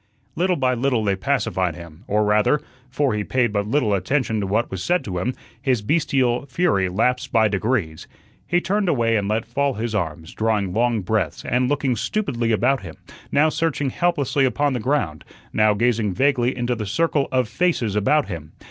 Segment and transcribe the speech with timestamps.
[0.35, 2.59] Little by little they pacified him, or rather
[2.89, 6.89] (for he paid but little attention to what was said to him) his bestial fury
[6.89, 8.07] lapsed by degrees.
[8.47, 12.81] He turned away and let fall his arms, drawing long breaths, and looking stupidly about
[12.81, 12.95] him,
[13.31, 18.27] now searching helplessly upon the ground, now gazing vaguely into the circle of faces about
[18.27, 18.53] him.